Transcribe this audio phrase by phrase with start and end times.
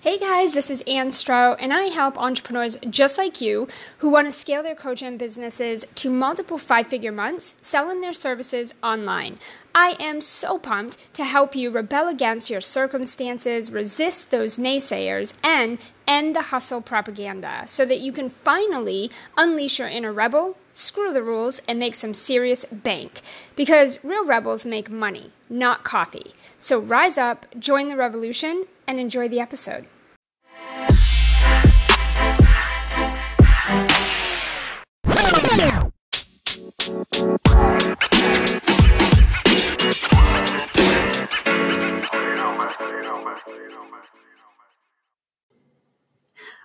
[0.00, 3.66] Hey guys, this is Ann Strout, and I help entrepreneurs just like you
[3.98, 8.74] who want to scale their coaching businesses to multiple five figure months selling their services
[8.80, 9.40] online.
[9.74, 15.78] I am so pumped to help you rebel against your circumstances, resist those naysayers, and
[16.06, 21.24] end the hustle propaganda so that you can finally unleash your inner rebel, screw the
[21.24, 23.20] rules, and make some serious bank.
[23.56, 26.34] Because real rebels make money, not coffee.
[26.58, 29.86] So rise up, join the revolution, and enjoy the episode.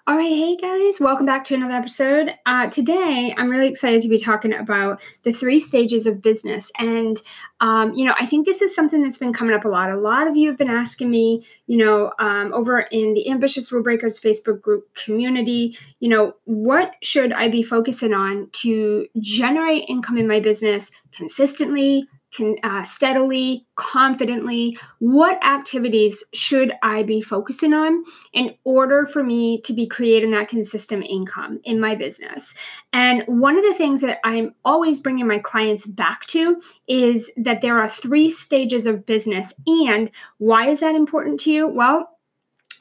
[0.05, 2.33] All right, hey guys, welcome back to another episode.
[2.45, 6.73] Uh, today, I'm really excited to be talking about the three stages of business.
[6.77, 7.15] And,
[7.61, 9.91] um, you know, I think this is something that's been coming up a lot.
[9.91, 13.71] A lot of you have been asking me, you know, um, over in the Ambitious
[13.71, 19.85] Rule Breakers Facebook group community, you know, what should I be focusing on to generate
[19.87, 27.73] income in my business consistently, can uh, steadily, confidently, what activities should I be focusing
[27.73, 28.03] on
[28.33, 32.53] in order for me to be creating that consistent income in my business?
[32.91, 37.61] And one of the things that I'm always bringing my clients back to is that
[37.61, 39.53] there are three stages of business.
[39.67, 41.67] And why is that important to you?
[41.67, 42.09] Well,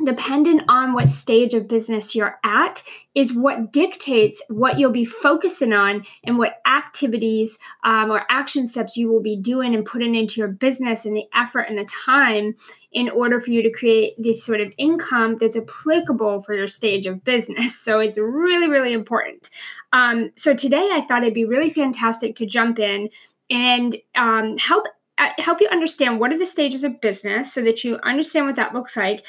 [0.05, 2.83] dependent on what stage of business you're at
[3.15, 8.97] is what dictates what you'll be focusing on and what activities um, or action steps
[8.97, 12.55] you will be doing and putting into your business and the effort and the time
[12.93, 17.07] in order for you to create this sort of income that's applicable for your stage
[17.07, 17.81] of business.
[17.93, 19.51] So it's really really important.
[19.93, 23.09] Um, so today i thought it'd be really fantastic to jump in
[23.51, 24.87] and um, help
[25.19, 28.57] uh, help you understand what are the stages of business so that you understand what
[28.57, 29.25] that looks like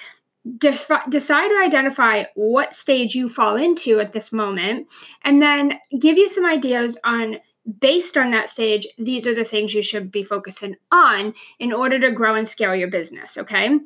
[0.57, 4.89] Defi- decide or identify what stage you fall into at this moment,
[5.23, 7.37] and then give you some ideas on
[7.79, 11.97] based on that stage, these are the things you should be focusing on in order
[11.99, 13.37] to grow and scale your business.
[13.37, 13.79] Okay.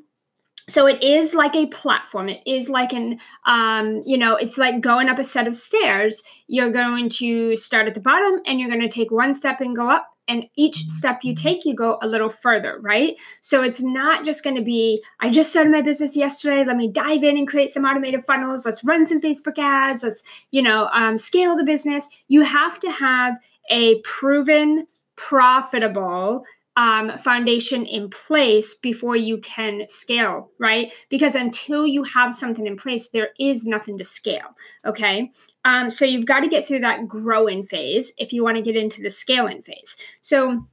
[0.70, 2.28] So it is like a platform.
[2.28, 6.24] It is like an, um, you know, it's like going up a set of stairs.
[6.48, 9.76] You're going to start at the bottom and you're going to take one step and
[9.76, 13.16] go up and each step you take you go a little further right?
[13.42, 16.92] So it's not just going to be i just started my business yesterday let me
[16.92, 20.90] dive in and create some automated funnels let's run some facebook ads let's you know
[20.94, 22.10] um, scale the business.
[22.28, 23.38] You have to have
[23.70, 26.46] a proven profitable
[26.78, 30.94] um, foundation in place before you can scale, right?
[31.10, 34.56] Because until you have something in place, there is nothing to scale.
[34.86, 35.32] Okay.
[35.66, 38.76] Um, so you've got to get through that growing phase if you want to get
[38.76, 39.98] into the scaling phase.
[40.22, 40.68] So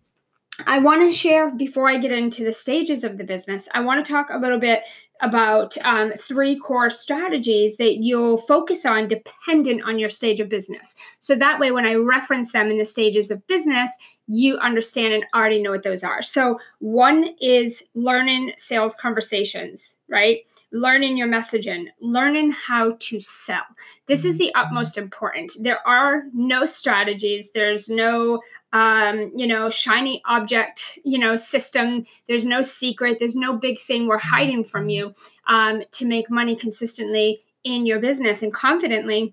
[0.66, 4.04] I want to share before I get into the stages of the business, I want
[4.04, 4.84] to talk a little bit
[5.20, 10.94] about um, three core strategies that you'll focus on dependent on your stage of business.
[11.20, 13.91] So that way, when I reference them in the stages of business,
[14.26, 16.22] you understand and already know what those are.
[16.22, 20.41] So, one is learning sales conversations, right?
[20.74, 23.62] Learning your messaging, learning how to sell.
[24.06, 25.52] This is the utmost important.
[25.60, 28.42] There are no strategies, there's no
[28.72, 32.04] um, you know, shiny object, you know, system.
[32.26, 35.14] There's no secret, there's no big thing we're hiding from you
[35.46, 39.32] um, to make money consistently in your business and confidently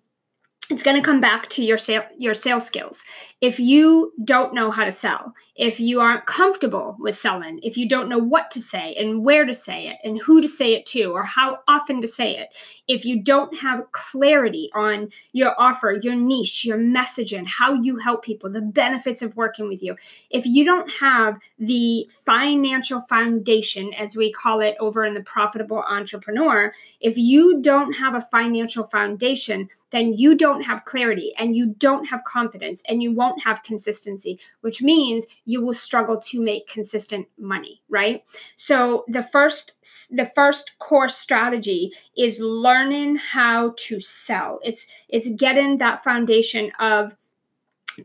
[0.71, 3.03] it's going to come back to your sale, your sales skills.
[3.41, 7.89] If you don't know how to sell, if you aren't comfortable with selling, if you
[7.89, 10.85] don't know what to say and where to say it and who to say it
[10.87, 12.55] to or how often to say it,
[12.87, 18.23] if you don't have clarity on your offer, your niche, your messaging, how you help
[18.23, 19.95] people, the benefits of working with you,
[20.29, 25.83] if you don't have the financial foundation, as we call it over in the profitable
[25.89, 31.67] entrepreneur, if you don't have a financial foundation, then you don't have clarity and you
[31.77, 36.67] don't have confidence and you won't have consistency, which means you will struggle to make
[36.67, 38.23] consistent money, right?
[38.55, 39.73] So the first
[40.09, 44.59] the first core strategy is learning how to sell.
[44.63, 47.15] It's it's getting that foundation of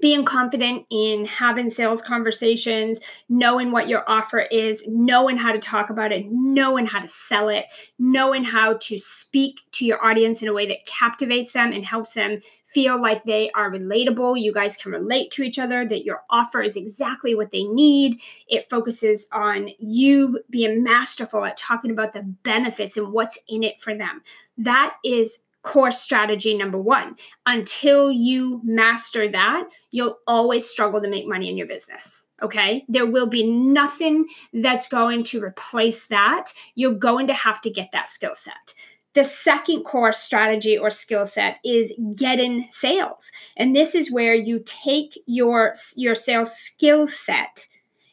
[0.01, 5.91] being confident in having sales conversations, knowing what your offer is, knowing how to talk
[5.91, 7.67] about it, knowing how to sell it,
[7.99, 12.13] knowing how to speak to your audience in a way that captivates them and helps
[12.13, 14.41] them feel like they are relatable.
[14.41, 18.21] You guys can relate to each other, that your offer is exactly what they need.
[18.49, 23.81] It focuses on you being masterful at talking about the benefits and what's in it
[23.81, 24.21] for them.
[24.59, 27.17] That is core strategy number one.
[27.45, 32.27] Until you master that, you'll always struggle to make money in your business.
[32.41, 32.85] Okay.
[32.89, 36.53] There will be nothing that's going to replace that.
[36.77, 38.75] You're going to have to get that skill set.
[39.17, 43.33] the second core strategy or skill set is getting sales.
[43.57, 47.67] And this is where you take your your sales skill set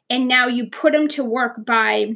[0.09, 2.15] and now you put them to work by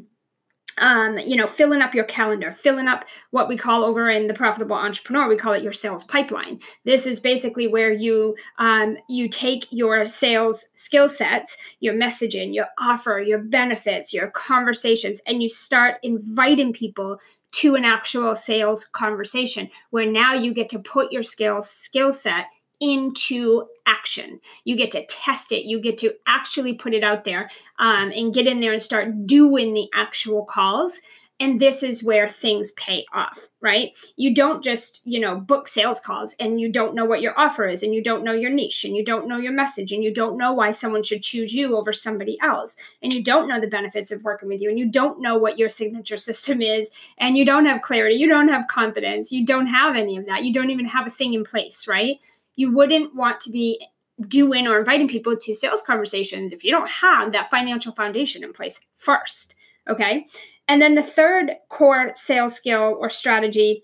[0.80, 4.34] um, you know, filling up your calendar, filling up what we call over in the
[4.34, 6.60] profitable entrepreneur, we call it your sales pipeline.
[6.86, 12.68] This is basically where you um, you take your sales skill sets, your messaging, your
[12.80, 17.20] offer, your benefits, your conversations, and you start inviting people
[17.54, 22.46] to an actual sales conversation where now you get to put your skills skill set
[22.80, 24.40] into action.
[24.64, 25.66] You get to test it.
[25.66, 29.26] You get to actually put it out there um, and get in there and start
[29.26, 31.00] doing the actual calls.
[31.40, 33.96] And this is where things pay off, right?
[34.16, 37.68] You don't just, you know, book sales calls and you don't know what your offer
[37.68, 40.12] is and you don't know your niche and you don't know your message and you
[40.12, 43.68] don't know why someone should choose you over somebody else and you don't know the
[43.68, 46.90] benefits of working with you and you don't know what your signature system is
[47.20, 50.44] and you don't have clarity, you don't have confidence, you don't have any of that.
[50.44, 52.20] You don't even have a thing in place, right?
[52.58, 53.88] You wouldn't want to be
[54.28, 58.52] doing or inviting people to sales conversations if you don't have that financial foundation in
[58.52, 59.56] place first.
[59.88, 60.26] Okay.
[60.68, 63.84] And then the third core sales skill or strategy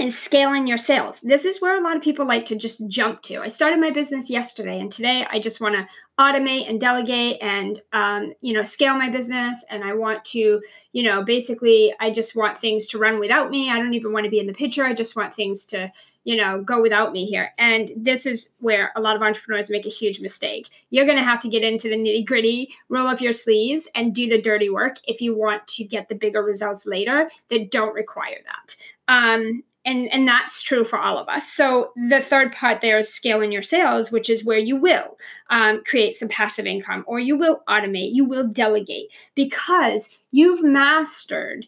[0.00, 1.20] is scaling your sales.
[1.20, 3.42] This is where a lot of people like to just jump to.
[3.42, 5.86] I started my business yesterday, and today I just want to
[6.18, 9.62] automate and delegate and um, you know scale my business.
[9.68, 10.62] And I want to
[10.92, 13.70] you know basically I just want things to run without me.
[13.70, 14.86] I don't even want to be in the picture.
[14.86, 15.92] I just want things to
[16.24, 17.52] you know go without me here.
[17.58, 20.68] And this is where a lot of entrepreneurs make a huge mistake.
[20.90, 24.14] You're going to have to get into the nitty gritty, roll up your sleeves, and
[24.14, 27.94] do the dirty work if you want to get the bigger results later that don't
[27.94, 28.76] require that.
[29.08, 33.12] Um, and and that's true for all of us so the third part there is
[33.12, 35.16] scaling your sales which is where you will
[35.48, 41.66] um, create some passive income or you will automate you will delegate because you've mastered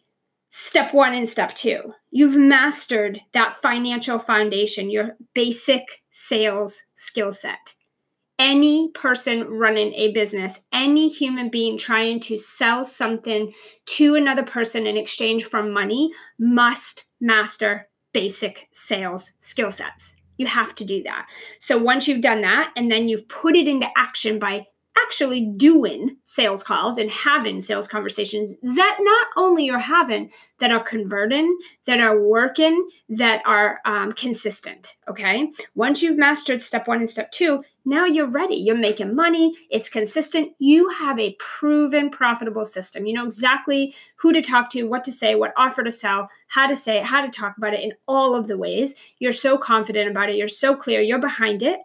[0.50, 7.74] step one and step two you've mastered that financial foundation your basic sales skill set
[8.42, 13.52] any person running a business, any human being trying to sell something
[13.86, 16.10] to another person in exchange for money
[16.40, 20.16] must master basic sales skill sets.
[20.38, 21.28] You have to do that.
[21.60, 24.66] So once you've done that and then you've put it into action by
[24.98, 30.82] actually doing sales calls and having sales conversations that not only you're having that are
[30.82, 31.56] converting
[31.86, 35.50] that are working that are um, consistent okay?
[35.74, 38.54] Once you've mastered step one and step two now you're ready.
[38.54, 39.54] You're making money.
[39.68, 40.52] It's consistent.
[40.58, 43.06] You have a proven profitable system.
[43.06, 46.66] You know exactly who to talk to what to say what offer to sell how
[46.66, 48.94] to say it how to talk about it in all of the ways.
[49.18, 50.36] You're so confident about it.
[50.36, 51.00] You're so clear.
[51.00, 51.80] You're behind it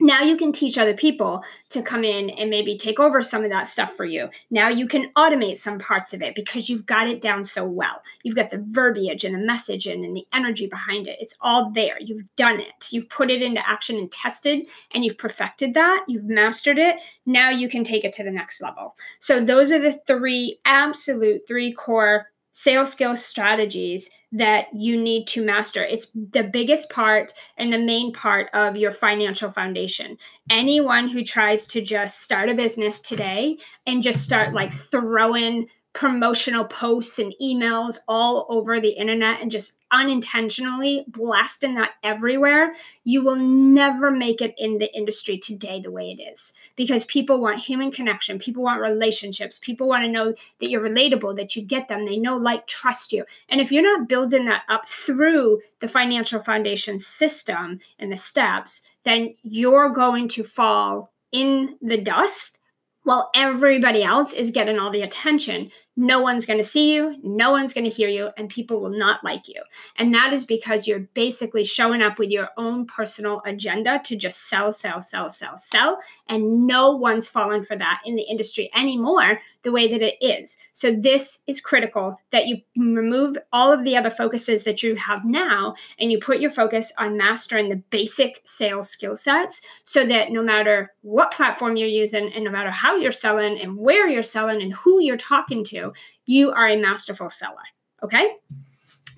[0.00, 3.50] now you can teach other people to come in and maybe take over some of
[3.50, 4.28] that stuff for you.
[4.50, 8.02] Now you can automate some parts of it because you've got it down so well.
[8.22, 11.16] You've got the verbiage and the message and, the energy behind it.
[11.20, 11.96] It's all there.
[12.00, 12.86] You've done it.
[12.90, 16.04] You've put it into action and tested and you've perfected that.
[16.06, 17.00] You've mastered it.
[17.26, 18.94] Now you can take it to the next level.
[19.18, 25.44] So those are the three absolute three core sales skills strategies that you need to
[25.44, 25.82] master.
[25.82, 30.18] It's the biggest part and the main part of your financial foundation.
[30.50, 33.56] Anyone who tries to just start a business today
[33.86, 39.82] and just start like throwing promotional posts and emails all over the internet and just
[39.90, 42.70] unintentionally blasting that everywhere,
[43.04, 46.52] you will never make it in the industry today the way it is.
[46.76, 51.34] Because people want human connection, people want relationships, people want to know that you're relatable,
[51.34, 53.24] that you get them, they know, like, trust you.
[53.48, 58.82] And if you're not building that up through the financial foundation system and the steps,
[59.04, 62.58] then you're going to fall in the dust
[63.06, 67.50] while everybody else is getting all the attention no one's going to see you, no
[67.50, 69.62] one's going to hear you, and people will not like you.
[69.96, 74.48] And that is because you're basically showing up with your own personal agenda to just
[74.48, 75.98] sell, sell, sell, sell, sell.
[76.28, 80.56] And no one's falling for that in the industry anymore the way that it is.
[80.74, 85.24] So, this is critical that you remove all of the other focuses that you have
[85.24, 90.30] now and you put your focus on mastering the basic sales skill sets so that
[90.30, 94.22] no matter what platform you're using and no matter how you're selling and where you're
[94.22, 95.85] selling and who you're talking to,
[96.24, 97.56] you are a masterful seller.
[98.02, 98.36] Okay.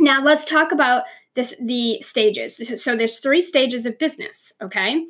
[0.00, 2.82] Now let's talk about this the stages.
[2.82, 4.52] So there's three stages of business.
[4.62, 5.06] Okay.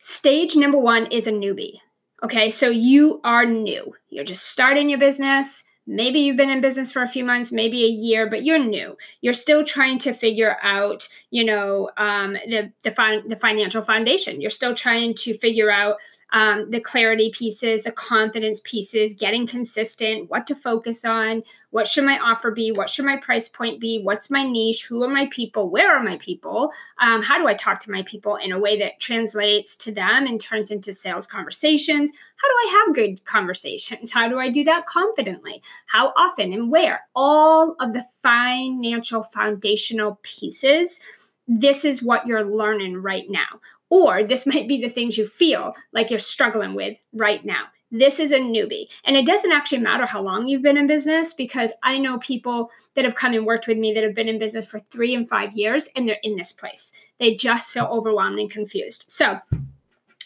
[0.00, 1.80] Stage number one is a newbie.
[2.22, 3.94] Okay, so you are new.
[4.08, 5.62] You're just starting your business.
[5.86, 8.96] Maybe you've been in business for a few months, maybe a year, but you're new.
[9.20, 14.40] You're still trying to figure out, you know, um, the the, the financial foundation.
[14.40, 15.96] You're still trying to figure out
[16.32, 22.04] um, the clarity pieces, the confidence pieces, getting consistent, what to focus on, what should
[22.04, 25.28] my offer be, what should my price point be, what's my niche, who are my
[25.30, 26.70] people, where are my people,
[27.00, 30.26] um, how do I talk to my people in a way that translates to them
[30.26, 32.10] and turns into sales conversations.
[32.36, 34.12] How do I have good conversations?
[34.12, 35.62] How do I do that confidently?
[35.86, 37.02] How often and where?
[37.14, 41.00] All of the financial foundational pieces.
[41.46, 43.60] This is what you're learning right now.
[43.90, 47.64] Or this might be the things you feel like you're struggling with right now.
[47.90, 48.88] This is a newbie.
[49.04, 52.70] And it doesn't actually matter how long you've been in business because I know people
[52.94, 55.26] that have come and worked with me that have been in business for three and
[55.26, 56.92] five years and they're in this place.
[57.18, 59.06] They just feel overwhelmed and confused.
[59.08, 59.40] So,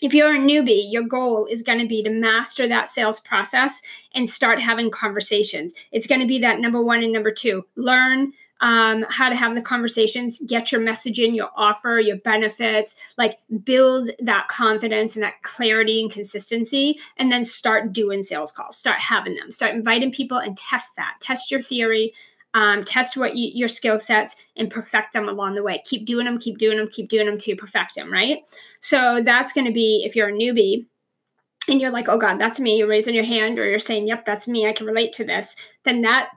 [0.03, 3.81] if you're a newbie, your goal is going to be to master that sales process
[4.17, 5.75] and start having conversations.
[5.93, 9.55] It's going to be that number one and number two learn um, how to have
[9.55, 15.23] the conversations, get your message in, your offer, your benefits, like build that confidence and
[15.23, 20.11] that clarity and consistency, and then start doing sales calls, start having them, start inviting
[20.11, 22.15] people and test that, test your theory.
[22.55, 25.83] Um, test what you, your skill sets and perfect them along the way.
[25.87, 28.41] Keep doing them, keep doing them, keep doing them to perfect them, right?
[28.81, 30.85] So that's going to be if you're a newbie,
[31.69, 34.27] and you're like, oh God, that's me, you're raising your hand or you're saying, yep,
[34.27, 36.31] that's me, I can relate to this, then that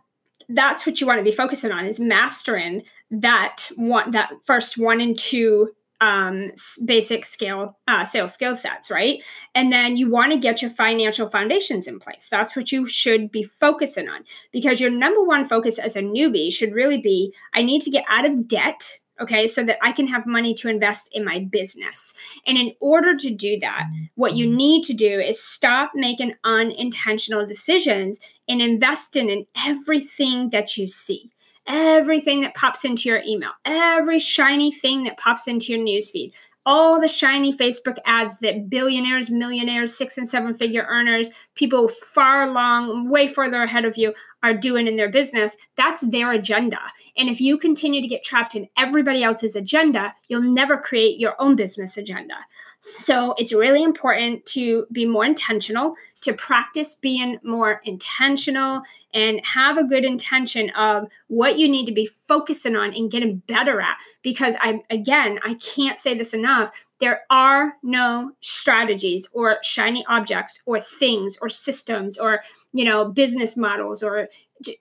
[0.49, 5.01] that's what you want to be focusing on is mastering that one that first one
[5.01, 5.71] and two
[6.01, 6.51] um,
[6.83, 9.23] basic scale uh, sales skill sets, right?
[9.53, 12.27] And then you want to get your financial foundations in place.
[12.29, 16.51] That's what you should be focusing on because your number one focus as a newbie
[16.51, 20.07] should really be I need to get out of debt okay, so that I can
[20.07, 22.13] have money to invest in my business.
[22.45, 27.45] And in order to do that, what you need to do is stop making unintentional
[27.45, 31.31] decisions and invest in, in everything that you see.
[31.67, 36.31] Everything that pops into your email, every shiny thing that pops into your newsfeed,
[36.65, 42.51] all the shiny Facebook ads that billionaires, millionaires, six and seven figure earners, people far
[42.51, 44.13] long, way further ahead of you
[44.43, 46.79] are doing in their business, that's their agenda.
[47.17, 51.35] And if you continue to get trapped in everybody else's agenda, you'll never create your
[51.39, 52.35] own business agenda.
[52.81, 59.77] So it's really important to be more intentional, to practice being more intentional and have
[59.77, 63.97] a good intention of what you need to be focusing on and getting better at.
[64.21, 66.71] Because I, again, I can't say this enough.
[66.99, 72.41] There are no strategies or shiny objects or things or systems or,
[72.73, 74.29] you know, business models or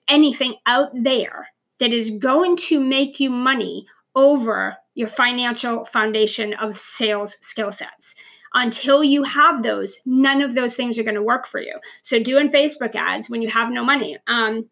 [0.07, 6.79] anything out there that is going to make you money over your financial foundation of
[6.79, 8.15] sales skill sets.
[8.53, 11.77] Until you have those, none of those things are going to work for you.
[12.03, 14.69] So, doing Facebook ads when you have no money, um,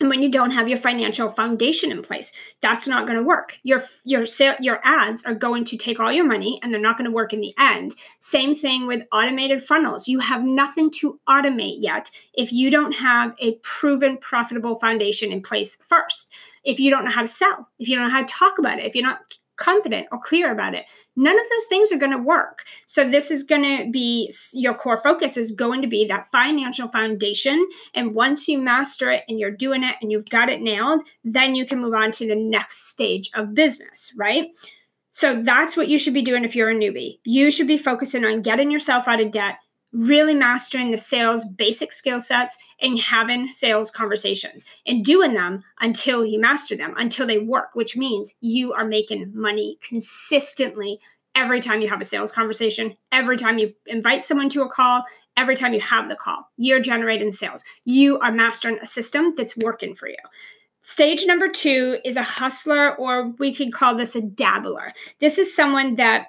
[0.00, 3.58] and when you don't have your financial foundation in place that's not going to work.
[3.62, 6.96] Your your sale, your ads are going to take all your money and they're not
[6.96, 7.92] going to work in the end.
[8.20, 10.08] Same thing with automated funnels.
[10.08, 15.42] You have nothing to automate yet if you don't have a proven profitable foundation in
[15.42, 16.32] place first.
[16.64, 18.78] If you don't know how to sell if you don't know how to talk about
[18.78, 19.20] it if you're not
[19.56, 20.84] confident or clear about it.
[21.16, 22.64] None of those things are going to work.
[22.86, 26.88] So this is going to be your core focus is going to be that financial
[26.88, 31.02] foundation and once you master it and you're doing it and you've got it nailed,
[31.24, 34.48] then you can move on to the next stage of business, right?
[35.12, 37.20] So that's what you should be doing if you're a newbie.
[37.24, 39.56] You should be focusing on getting yourself out of debt
[39.94, 46.26] really mastering the sales basic skill sets and having sales conversations and doing them until
[46.26, 50.98] you master them, until they work, which means you are making money consistently
[51.36, 55.02] every time you have a sales conversation, every time you invite someone to a call,
[55.36, 56.48] every time you have the call.
[56.56, 57.64] You're generating sales.
[57.84, 60.16] You are mastering a system that's working for you.
[60.80, 64.92] Stage number two is a hustler, or we could call this a dabbler.
[65.18, 66.26] This is someone that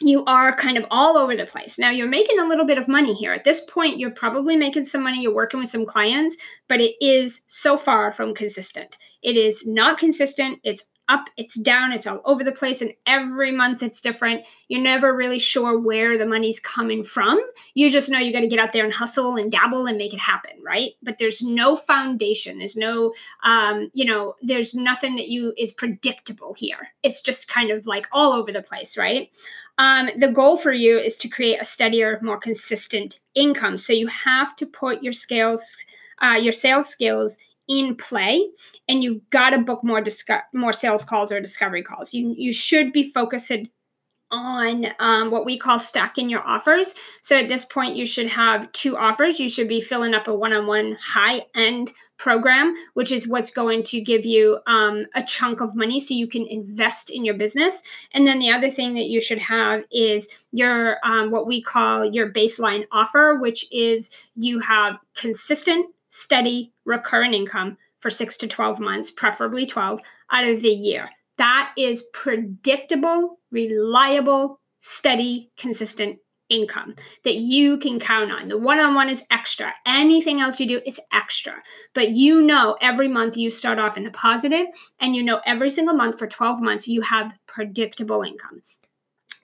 [0.00, 1.78] you are kind of all over the place.
[1.78, 3.32] Now, you're making a little bit of money here.
[3.32, 6.36] At this point, you're probably making some money, you're working with some clients,
[6.68, 8.96] but it is so far from consistent.
[9.22, 10.60] It is not consistent.
[10.62, 14.46] It's up, it's down, it's all over the place, and every month it's different.
[14.68, 17.38] You're never really sure where the money's coming from.
[17.74, 20.12] You just know you got to get out there and hustle and dabble and make
[20.12, 20.92] it happen, right?
[21.02, 22.58] But there's no foundation.
[22.58, 23.12] There's no,
[23.44, 26.92] um, you know, there's nothing that you is predictable here.
[27.02, 29.30] It's just kind of like all over the place, right?
[29.78, 33.78] Um, the goal for you is to create a steadier, more consistent income.
[33.78, 35.76] So you have to put your scales,
[36.20, 37.38] uh, your sales skills
[37.68, 38.48] in play,
[38.88, 42.14] and you've got to book more disco- more sales calls or discovery calls.
[42.14, 43.52] You you should be focused
[44.30, 46.94] on um, what we call stacking your offers.
[47.22, 49.40] So at this point, you should have two offers.
[49.40, 54.26] You should be filling up a one-on-one high-end program, which is what's going to give
[54.26, 57.80] you um, a chunk of money so you can invest in your business.
[58.12, 62.04] And then the other thing that you should have is your um, what we call
[62.04, 68.80] your baseline offer, which is you have consistent, steady, recurrent income for six to 12
[68.80, 70.00] months, preferably 12
[70.30, 71.08] out of the year.
[71.36, 78.48] That is predictable, reliable, steady, consistent income that you can count on.
[78.48, 79.72] The one on one is extra.
[79.86, 81.54] Anything else you do is extra.
[81.94, 84.66] But you know every month you start off in a positive,
[85.00, 88.62] and you know every single month for 12 months you have predictable income.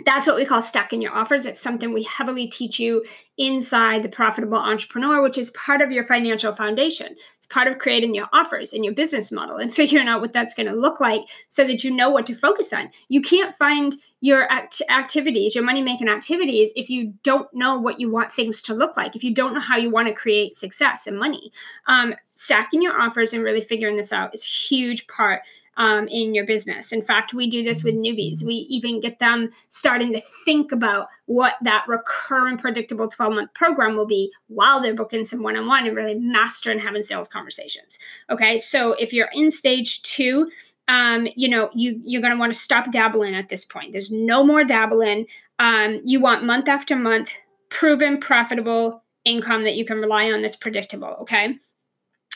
[0.04, 1.46] That's what we call stacking your offers.
[1.46, 3.04] It's something we heavily teach you
[3.38, 7.14] inside the profitable entrepreneur, which is part of your financial foundation.
[7.36, 10.54] It's part of creating your offers and your business model and figuring out what that's
[10.54, 12.90] going to look like so that you know what to focus on.
[13.08, 18.00] You can't find your act- activities, your money making activities, if you don't know what
[18.00, 20.56] you want things to look like, if you don't know how you want to create
[20.56, 21.52] success and money.
[21.86, 25.42] Um, stacking your offers and really figuring this out is a huge part
[25.76, 26.92] um, in your business.
[26.92, 28.42] In fact, we do this with newbies.
[28.44, 33.96] We even get them starting to think about what that recurring, predictable 12 month program
[33.96, 37.98] will be while they're booking some one on one and really mastering having sales conversations.
[38.30, 40.50] Okay, so if you're in stage two,
[40.88, 43.92] um, you know, you you're going to want to stop dabbling at this point.
[43.92, 45.26] There's no more dabbling.
[45.58, 47.30] Um, you want month after month
[47.70, 51.16] proven profitable income that you can rely on that's predictable.
[51.20, 51.56] Okay.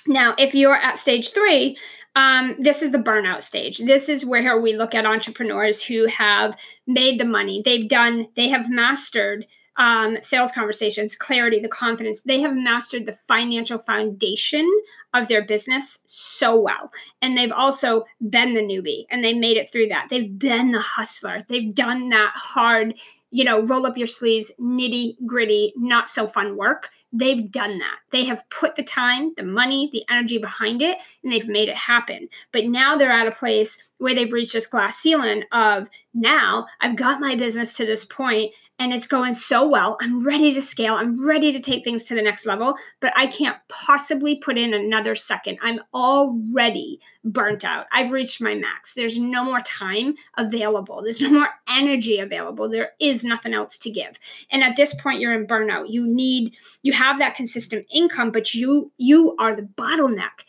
[0.06, 1.76] Now, if you're at stage three,
[2.16, 3.78] um, this is the burnout stage.
[3.78, 7.62] This is where we look at entrepreneurs who have made the money.
[7.64, 9.46] They've done, they have mastered
[9.78, 12.22] um, sales conversations, clarity, the confidence.
[12.22, 14.68] They have mastered the financial foundation
[15.14, 16.90] of their business so well.
[17.22, 20.08] And they've also been the newbie and they made it through that.
[20.10, 21.44] They've been the hustler.
[21.48, 22.98] They've done that hard,
[23.30, 26.90] you know, roll up your sleeves, nitty gritty, not so fun work.
[27.12, 27.98] They've done that.
[28.10, 31.76] They have put the time, the money, the energy behind it, and they've made it
[31.76, 32.28] happen.
[32.52, 36.96] But now they're at a place where they've reached this glass ceiling of now I've
[36.96, 39.96] got my business to this point and it's going so well.
[40.00, 40.94] I'm ready to scale.
[40.94, 44.72] I'm ready to take things to the next level, but I can't possibly put in
[44.72, 45.58] another second.
[45.62, 47.86] I'm already burnt out.
[47.92, 48.94] I've reached my max.
[48.94, 51.02] There's no more time available.
[51.02, 52.68] There's no more energy available.
[52.68, 54.18] There is nothing else to give.
[54.50, 55.90] And at this point you're in burnout.
[55.90, 60.44] You need you have that consistent income, but you you are the bottleneck.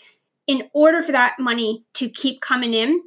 [0.47, 3.01] In order for that money to keep coming in,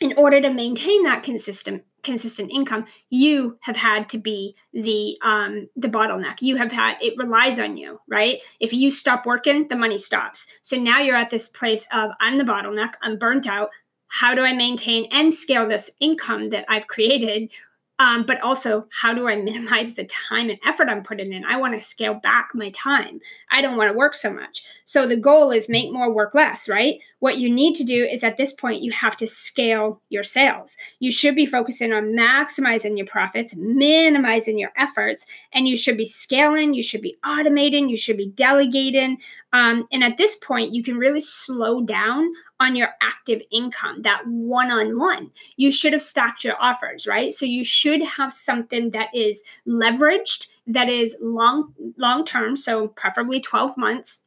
[0.00, 5.68] in order to maintain that consistent consistent income, you have had to be the um,
[5.76, 6.42] the bottleneck.
[6.42, 8.38] You have had it relies on you, right?
[8.58, 10.46] If you stop working, the money stops.
[10.62, 12.94] So now you're at this place of I'm the bottleneck.
[13.02, 13.70] I'm burnt out.
[14.08, 17.50] How do I maintain and scale this income that I've created
[17.98, 21.44] um, but also, how do I minimize the time and effort I'm putting in?
[21.44, 23.20] I want to scale back my time.
[23.50, 24.62] I don't want to work so much.
[24.84, 27.00] So the goal is make more, work less, right?
[27.20, 30.76] What you need to do is at this point, you have to scale your sales.
[30.98, 36.04] You should be focusing on maximizing your profits, minimizing your efforts, and you should be
[36.04, 39.18] scaling, you should be automating, you should be delegating.
[39.52, 44.22] Um, and at this point, you can really slow down on your active income, that
[44.26, 45.30] one on one.
[45.56, 47.32] You should have stacked your offers, right?
[47.32, 53.40] So you should have something that is leveraged, that is long long term, so preferably
[53.40, 54.22] 12 months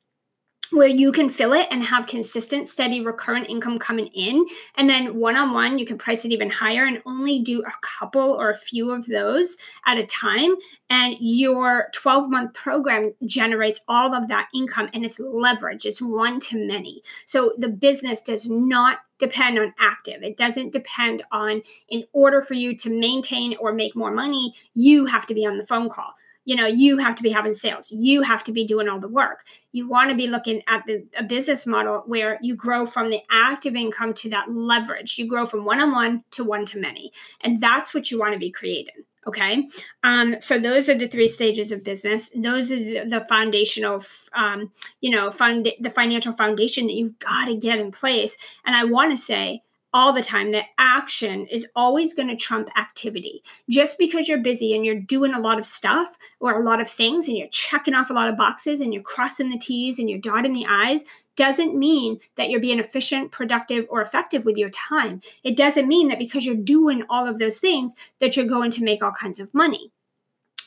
[0.71, 4.45] where you can fill it and have consistent, steady, recurrent income coming in.
[4.75, 7.73] And then one on one, you can price it even higher and only do a
[7.81, 10.55] couple or a few of those at a time.
[10.89, 16.39] And your 12 month program generates all of that income and it's leverage, it's one
[16.41, 17.01] to many.
[17.25, 20.23] So the business does not depend on active.
[20.23, 25.05] It doesn't depend on, in order for you to maintain or make more money, you
[25.05, 26.13] have to be on the phone call.
[26.47, 27.91] You know you have to be having sales.
[27.91, 29.45] You have to be doing all the work.
[29.71, 33.21] You want to be looking at the, a business model where you grow from the
[33.31, 35.17] active income to that leverage.
[35.17, 37.11] You grow from one-on-one to one-to-many.
[37.41, 39.67] And that's what you want to be creating okay.
[40.03, 42.29] Um, so those are the three stages of business.
[42.35, 47.55] Those are the, foundational um, you know fund the financial foundation that you've got to
[47.55, 48.37] get in place.
[48.65, 49.61] And i want to say
[49.95, 53.41] all the time that action is always going to trump activity.
[53.69, 56.89] Just because you're busy and you're doing a lot of stuff or a lot of
[56.89, 60.09] things and you're checking off a lot of boxes and you're crossing the T's and
[60.09, 61.05] you're dotting the I's
[61.35, 65.21] doesn't mean that you're being efficient, productive, or effective with your time.
[65.43, 68.83] It doesn't mean that because you're doing all of those things that you're going to
[68.83, 69.91] make all kinds of money.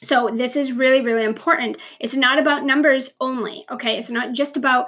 [0.02, 1.76] So this is really, really important.
[2.00, 3.64] It's not about numbers only.
[3.70, 3.98] Okay.
[3.98, 4.86] It's not just about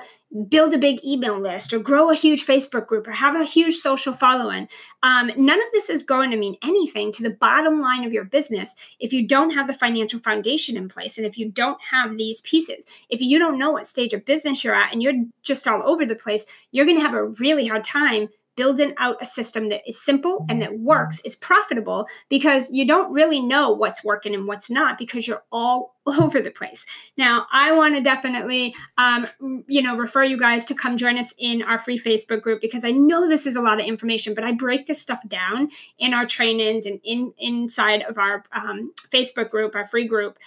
[0.48, 3.76] build a big email list or grow a huge Facebook group or have a huge
[3.76, 4.68] social following.
[5.02, 8.24] Um, none of this is going to mean anything to the bottom line of your
[8.24, 12.16] business if you don't have the financial foundation in place and if you don't have
[12.16, 12.86] these pieces.
[13.08, 16.06] If you don't know what stage of business you're at and you're just all over
[16.06, 18.28] the place, you're going to have a really hard time
[18.60, 23.10] building out a system that is simple and that works is profitable because you don't
[23.10, 26.84] really know what's working and what's not because you're all over the place.
[27.16, 29.26] Now, I want to definitely, um,
[29.66, 32.84] you know, refer you guys to come join us in our free Facebook group because
[32.84, 36.12] I know this is a lot of information, but I break this stuff down in
[36.12, 40.38] our trainings and in inside of our um, Facebook group, our free group.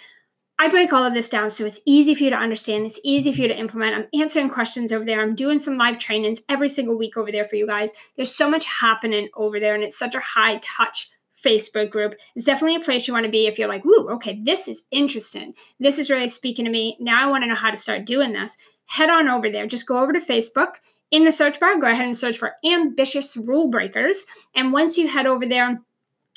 [0.60, 2.86] I break all of this down so it's easy for you to understand.
[2.86, 3.96] It's easy for you to implement.
[3.96, 5.22] I'm answering questions over there.
[5.22, 7.92] I'm doing some live trainings every single week over there for you guys.
[8.16, 11.10] There's so much happening over there, and it's such a high touch
[11.44, 12.16] Facebook group.
[12.36, 14.84] It's definitely a place you want to be if you're like, woo, okay, this is
[14.92, 15.54] interesting.
[15.80, 16.98] This is really speaking to me.
[17.00, 18.58] Now I want to know how to start doing this.
[18.86, 19.68] Head on over there.
[19.68, 20.76] Just go over to Facebook.
[21.12, 24.24] In the search bar, go ahead and search for ambitious rule breakers.
[24.56, 25.80] And once you head over there,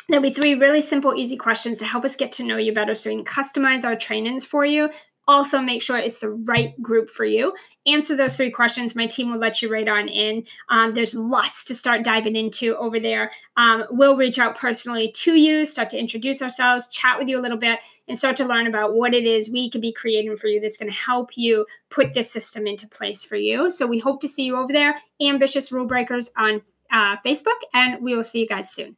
[0.09, 2.95] There'll be three really simple, easy questions to help us get to know you better
[2.95, 4.91] so we can customize our trainings for you.
[5.29, 7.53] Also, make sure it's the right group for you.
[7.85, 8.95] Answer those three questions.
[8.95, 10.45] My team will let you right on in.
[10.69, 13.33] Um, there's lots to start diving into over there.
[13.57, 17.43] Um, we'll reach out personally to you, start to introduce ourselves, chat with you a
[17.43, 20.47] little bit, and start to learn about what it is we could be creating for
[20.47, 23.69] you that's going to help you put this system into place for you.
[23.69, 24.95] So, we hope to see you over there.
[25.21, 28.97] Ambitious Rule Breakers on uh, Facebook, and we will see you guys soon.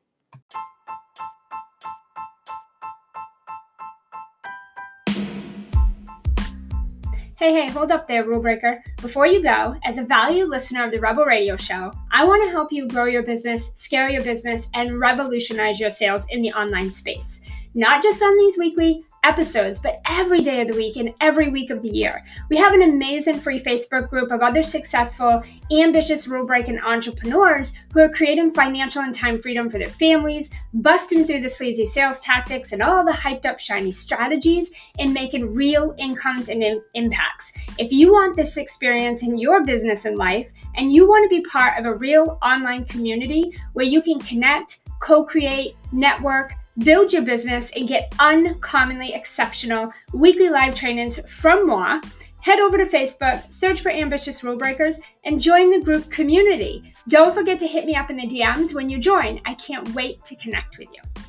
[7.39, 8.83] Hey, hey, hold up there, rule breaker.
[9.01, 12.51] Before you go, as a valued listener of the Rebel Radio Show, I want to
[12.51, 16.91] help you grow your business, scale your business, and revolutionize your sales in the online
[16.91, 17.41] space.
[17.75, 21.71] Not just on these weekly episodes, but every day of the week and every week
[21.71, 22.25] of the year.
[22.51, 28.01] We have an amazing free Facebook group of other successful, ambitious rule breaking entrepreneurs who
[28.01, 32.73] are creating financial and time freedom for their families, busting through the sleazy sales tactics
[32.73, 37.53] and all the hyped up, shiny strategies, and making real incomes and in- impacts.
[37.79, 41.43] If you want this experience in your business and life, and you want to be
[41.43, 47.23] part of a real online community where you can connect, co create, network, build your
[47.23, 52.01] business, and get uncommonly exceptional weekly live trainings from moi,
[52.41, 56.95] head over to Facebook, search for Ambitious Rule Breakers, and join the group community.
[57.09, 59.41] Don't forget to hit me up in the DMs when you join.
[59.45, 61.28] I can't wait to connect with you.